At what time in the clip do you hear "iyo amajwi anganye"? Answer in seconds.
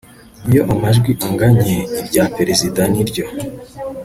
0.49-1.75